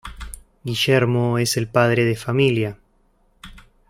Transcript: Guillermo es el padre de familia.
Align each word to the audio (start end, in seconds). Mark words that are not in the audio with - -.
Guillermo 0.63 1.37
es 1.37 1.57
el 1.57 1.67
padre 1.67 2.05
de 2.05 2.15
familia. 2.15 2.79